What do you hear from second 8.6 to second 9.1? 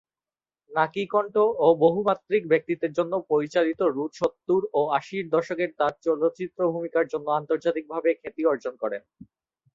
করেন।